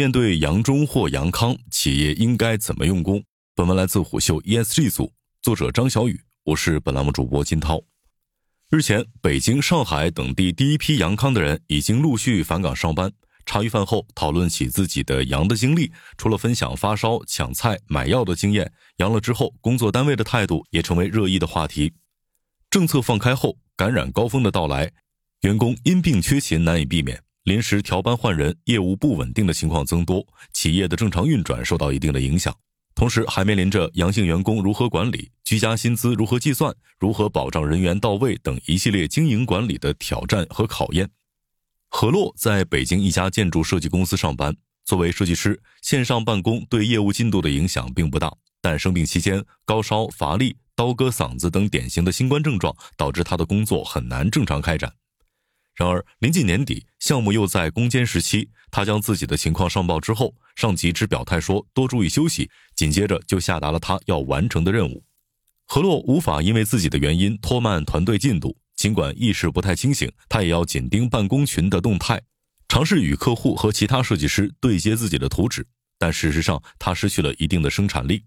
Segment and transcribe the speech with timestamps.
[0.00, 3.22] 面对阳中或阳康，企业应该怎么用工？
[3.54, 7.82] 本文来自虎嗅 ESG 组，作者张小雨，我是本栏目主播金涛。
[8.70, 13.12] 日前，北京、上海等地第一批阳康的人已经陆续返岗上班。
[13.44, 21.92] 茶余饭后讨论起自己的阳的经历，除了分享发烧、抢菜、买药的经验，阳了之后工作单位的态度也成为热议的话题。
[22.70, 24.90] 政策放开后，感染高峰的到来，
[25.42, 32.56] 员工因病缺勤难以避免，临时调班换人、业务不稳定的情况增多，企业的正常运转受到一定的影响。
[32.94, 41.10] 同时，还面临着阳性员工如何管理、居家薪资如何计算、如何保障人员到位等一系列经营管理的挑战和考验。
[41.88, 44.56] 何洛在北京一家建筑设计公司上班。
[44.84, 48.32] 作为设计师，线上办公对业务进度的影响并不大。
[48.62, 54.92] 但生病期间，高烧、乏力、刀割嗓子等典型的新冠症状，导致他的工作很难正常开展。
[55.80, 65.02] 然而，临近年底，项目又在攻坚时期，他将自己的情况上报之后，上级只表态说多注意休息，紧接着就下达了他要完成的任务。
[65.64, 68.58] 何洛无法因为自己的原因拖慢团队进度。
[68.76, 72.20] 尽管意识不太清醒，他也要紧盯办公群的动态，
[72.68, 75.66] 尝试与客户和其他设计师对接自己的图纸。
[75.98, 78.24] 但事实上，他失去了一定的生产力。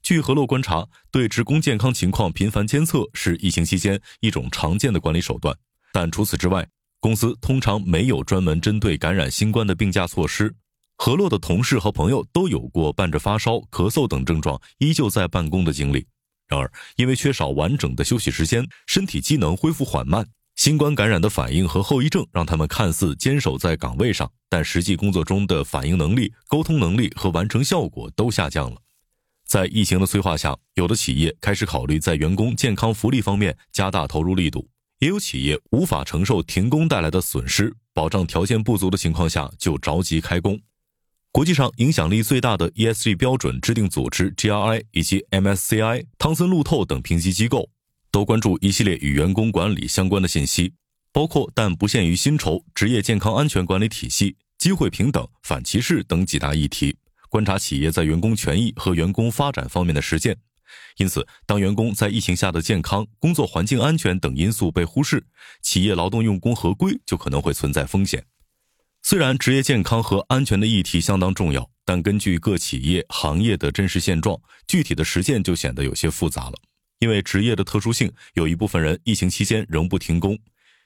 [0.00, 5.56] 据何洛观察，对职工健康情况频繁监测是疫情期间一种常见的管理手段。
[6.00, 6.64] 但除此之外，
[7.00, 10.54] 公司通常没有专门针对感染新冠的病假措施。
[10.96, 16.06] 何洛的同事和朋友都有过伴着发烧、咳嗽等症状依旧在办公的经历。
[16.46, 28.80] 然而，因为缺少完整的休息时间，身体机能恢复缓慢，新冠感染的反应和后遗症让他们看似坚守在岗位上，但实际工作中的反应能力、沟通能力和完成效果都下降了。
[29.44, 34.68] 在疫情的催化下，有的企业开始考虑在员工健康福利方面加大投入力度，
[35.00, 40.60] 也有企业无法承受停工带来的损失，保障条件不足的情况下就着急开工。
[41.30, 47.70] 国际上影响力最大的 ESG 标准制定组织 GRI 以及 MSCI、汤森路透等评级机构，
[48.10, 50.72] 都关注一系列与员工管理相关的信息，
[51.12, 56.96] 包括但不限于薪酬、职业健康安全管理体系、机会平等、反歧视等几大议题，
[57.28, 60.36] 观察企业在员工权益和员工发展方面的实践。
[60.96, 65.24] 因此，当员工在疫情下的健康、工作环境安全等因素被忽视，
[65.62, 68.24] 企业劳动用工合规就可能会存在风险。
[69.02, 76.54] 虽然职业健康和安全的议题相当重要，但根据各企业行业的真实现状，具体的实践就显得有些复杂了。
[76.98, 80.36] 因为职业的特殊性，有一部分人疫情期间仍不停工。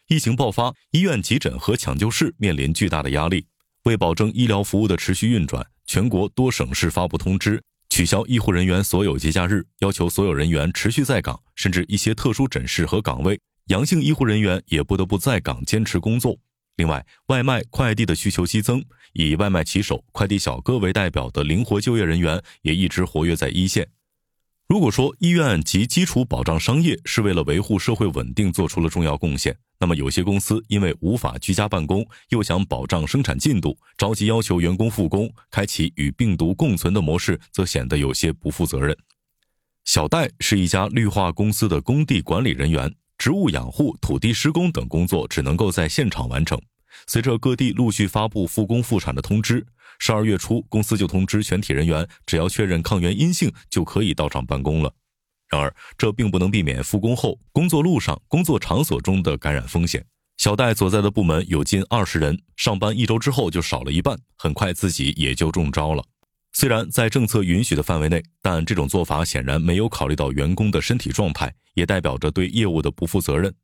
[0.08, 3.46] 疫情爆发，医院急诊和抢救室面临巨大的压力。
[3.84, 16.34] 为保证医疗服务的持续运转，全国多省市发布通知，取消医护人员所有节假日，要求所有人员持续在岗，甚至一些特殊诊室和岗位，阳性医护人员也不得不在岗坚持工作。
[16.76, 18.82] 另外，外卖快递的需求激增，
[19.12, 23.86] 以外卖骑手、快递小哥为代表的灵活就业人员也一直活跃在一线。
[24.68, 38.96] 如果说医院及基础保障商业是为了维护社会稳定做出了重要贡献，那么有些公司因为无法居家办公，又想保障生产进度，着急要求员工复工，开启与病毒共存的模式，则显得有些不负责任。
[39.84, 42.94] 小戴是一家绿化公司的工地管理人员。
[43.18, 46.60] 植物养护、土地施工等工作只能够在现场完成。
[47.06, 49.64] 随着各地陆续发布复工复产的通知，
[50.04, 54.92] 十二月初公司就通知全体人员，只要确认抗原阴性就可以到场办公了。
[55.48, 60.04] 然而，这并不能避免复工后工作路上、工作场所中的感染风险。
[60.38, 66.02] 小戴所在的部门有近二十人，上班一周之后就少了一半，很快自己也就中招了。
[66.52, 73.54] 虽然在政策允许的范围内，但这种做法显然没有考虑到员工的身体状态，也代表着对业务的不负责任。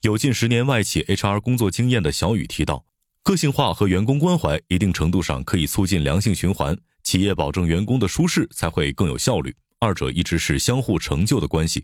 [0.00, 2.86] 有近十年外企 HR 工作经验的小雨提到，
[3.24, 11.82] 个性化和员工关怀一定程度上可以促进良性循环，企业保证员工的舒适才会更有效率，二者一直是相互成就的关系。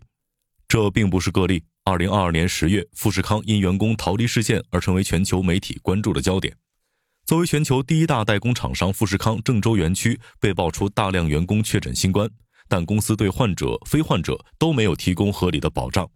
[0.67, 1.63] 这并不是个例。
[1.83, 6.55] 二零二二年十月，富士康因员工逃离事件而成为全球媒体关注的焦点。
[7.25, 12.29] 作为全球第一大代工厂商，富士康郑州园区被爆出大量员工确诊新冠，
[12.69, 16.07] 但公司对患者、非患者都没有提供合理的保障，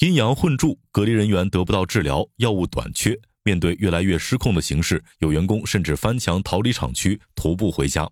[0.00, 3.18] 阴阳混住，隔离人员得不到治疗，药物短缺。
[3.46, 8.10] 面对越来越失控的形势，有员工甚至翻墙逃离厂区，徒步回家。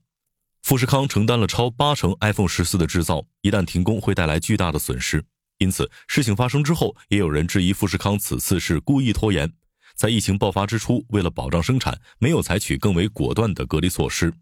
[0.63, 5.25] 富士康承担了超八成 iPhone 十四的制造，一旦停工会带来巨大的损失。
[5.59, 9.53] 因此，事情发生之后，也有人质疑富士康此次是故意拖延。
[9.97, 14.33] 在疫情爆发之初，为了保障生产，没有采取更为果断的隔离措施。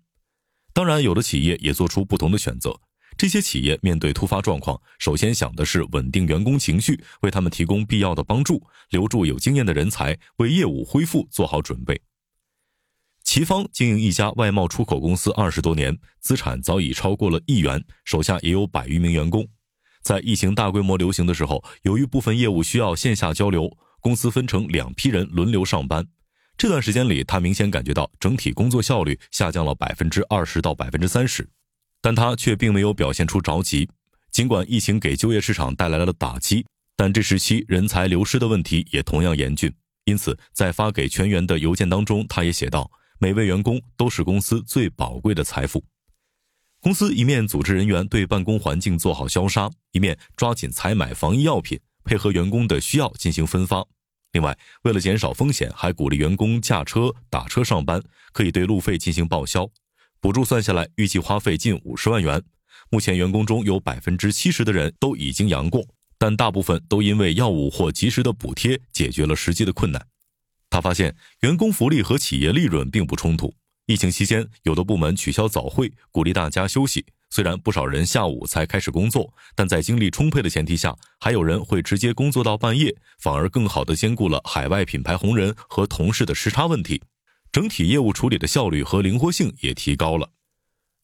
[0.75, 2.79] 当然，有的企业也做出不同的选择。
[3.17, 12.01] 这些企业面对突发状况，首先想的是稳定员工情绪，为他们提供必要的帮助，留住有经验的人才，为业务恢复做好准备。
[13.23, 19.47] 齐方经营一家外贸出口公司二十多年，资产早已超过了亿元，手下也有百余名员工。
[20.03, 23.71] 在疫情大规模流行的时候，由于部分业务需要线下交流，
[24.01, 26.05] 公司分成两批人轮流上班。
[26.59, 31.49] 这段时间里，他明显感觉到整体工作效率下降了百分之二十到百分之三十，
[32.03, 33.89] 但他却并没有表现出着急。
[34.31, 36.67] 尽管疫情给就业市场带来了打击，
[36.97, 39.73] 但这时期人才流失的问题也同样严峻。
[40.05, 42.91] 因此，在发给全员的邮件当中，他也写道。
[43.19, 45.85] 每位员工都是公司最宝贵的财富。
[46.81, 53.87] 公司一面组织人员对办公环境做好消杀，一面抓紧采买防疫药品，配合员工的需要进行分发。
[54.33, 58.03] 另外，为了减少风险，还鼓励员工驾车、打车上班，
[58.33, 59.71] 可以对路费进行报销。
[60.23, 62.41] 补助算下来，预计花费近五十万元。
[62.91, 65.85] 目前，员工中有百分之七十的人都已经阳过，
[66.17, 70.07] 但大部分都因为药物或及时的补贴解决了实际的困难。
[70.71, 73.53] 他发现员工福利和企业利润并不冲突。
[73.87, 77.05] 疫情期间，有的部门取消早会，鼓励大家休息。
[77.29, 87.03] 虽然不少人下午才开始工作，但在精力充沛的前提下，还有人会直接工作到半夜，反而更好地兼顾了海外品牌红人和同事的时差问题。
[87.53, 90.33] 整体业务处理的效率和灵活性也提高了。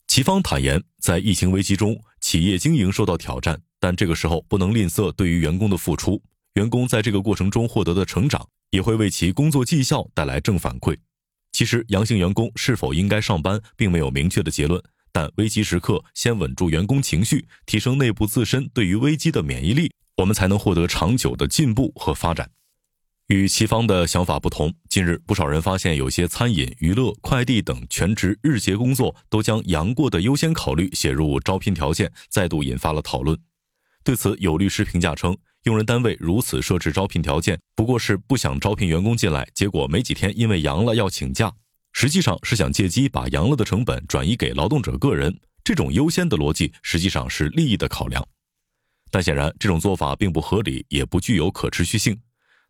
[0.06, 6.22] 齐方坦言，在疫情危机中，企业经营受到挑战，但这个时候不能吝啬对于员工的付出。
[6.54, 8.48] 员工在这个过程中获得的成长。
[8.70, 10.94] 也会为其工作绩效带来正反馈。
[11.52, 14.78] 其实，阳性员工是否应该上班，并没有明确的结论。
[15.10, 22.50] 但危机时刻，先稳住员工情绪，提升内部自身对于危机的免疫力，我们才能获得长久的进步和发展。
[23.28, 33.38] 与其方的想法不同，近日不少人发现，有些餐饮、娱乐、快递等全职日结工作都将阳过的优先考虑写入招聘条件，再度引发了讨论。
[34.02, 35.36] 对此，有律师评价称。
[35.64, 41.52] 用人单位如此设置招聘条件，不过是不想招聘员工进来，结果没几天因为阳了要请假，
[41.92, 45.38] 实际上是想借机把阳了的成本转移给劳动者个人。
[45.62, 48.26] 这种优先的逻辑实际上是利益的考量，
[49.10, 52.18] 但显然这种做法并不合理，也不具有可持续性。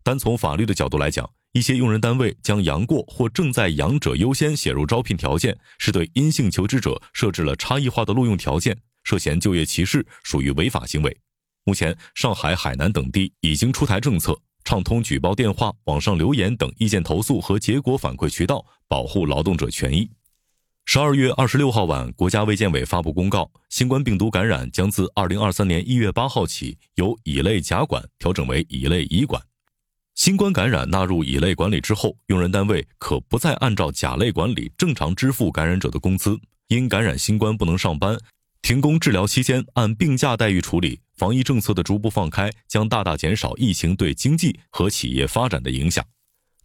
[0.08, 8.74] 单从法律的角度来讲，一些用人单位将阳过或正在阳者优先写入招聘条件，是对阴性求职者设置了差异化的录用条件，
[9.04, 11.14] 涉嫌就业歧视，属于违法行为。
[11.64, 14.34] 目前，上海、海南等地已经出台政策，
[14.64, 20.10] 畅通举报电话、网上留言等意见投诉和结果反馈渠道，保护劳动者权益。
[20.86, 29.42] 十二月二十六号晚，国家卫健委发布公告，新冠病毒感染将自二零二三年一月八号起由乙类甲管调整为乙类乙管。
[30.18, 36.36] 新冠感染纳入乙类管理之后，用人单位可不再按照甲类管理正常支付感染者的工资，
[36.66, 38.18] 因感染新冠不能上班。
[38.60, 46.04] 停工治疗期间按病假待遇处理，防疫政策的逐步放开将大大减少疫情对经济和企业发展的影响。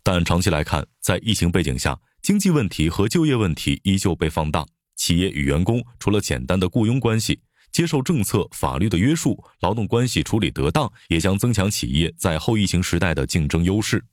[0.01, 4.65] 但长期来看，在疫情背景下，经济问题和就业问题依旧被放大。
[4.95, 7.39] 企业与员工除了简单的雇佣关系，
[7.73, 14.05] 接受政策法律的约束，劳动关系处理得当，也将增强企业在后疫情时代的竞争优势。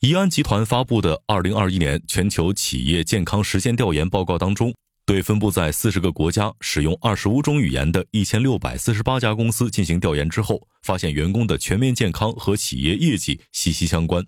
[0.00, 4.74] 怡安集团发布的《二零二一年全球企业健康实践调研报告》当中。
[5.06, 14.26] 对分布在四十个国家、使用二十五种语言的一千六百四十八家公司进行调研之后，发现员工的全面健康和企业业绩息息相关。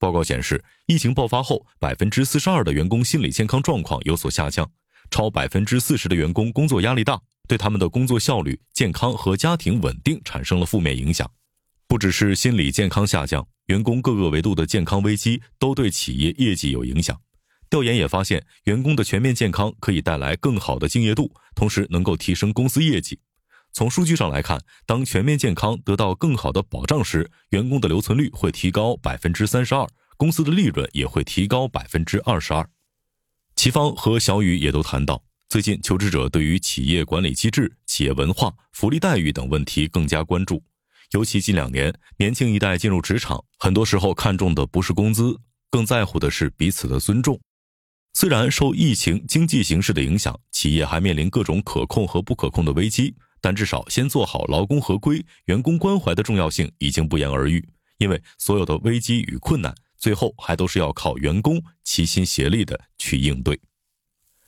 [0.00, 4.68] 报告显示，疫情爆发后，百分之四十二的员工心理健康状况有所下降，
[5.08, 7.20] 超百分之四十的员工工作压力大，
[7.52, 11.30] 对他们的工作效率、健康和家庭稳定产生了负面影响。
[11.86, 17.20] 不只是心理健康下降，员工各个维度的健康危机都对企业业绩有影响。
[17.68, 23.20] 调研也发现，员工的全面健康可以带来更好的敬业度，同时能够提升公司业绩。
[23.74, 32.66] 从数据上来看，当全面健康得到更好的保障时，员工的留存率会提高百分之三十二，公司的利润也会提高百分之二十二。
[33.56, 40.62] 齐方和小雨也都谈到，最近求职者对于企业管理机制、企业文化、福利待遇等问题更加关注，
[41.10, 45.38] 尤其近两年，年轻一代进入职场，很多时候看重的不是工资，
[45.70, 47.38] 更在乎的是彼此的尊重。
[48.14, 57.62] 虽然受疫情、经济形势的影响，企业还面临各种可控和不可控的危机，但至少先做好劳工合规、员工关怀的重要性已经不言而喻。
[57.98, 63.60] 因为所有的危机与困难，最后还都是要靠员工齐心协力的去应对。